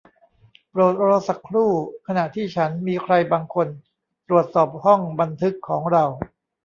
[0.69, 1.71] โปรดรอสักครู่
[2.07, 3.67] ขณะที่ฉันมีใครบางคน
[4.27, 6.03] ตรวจสอบห้องบันทึกของเรา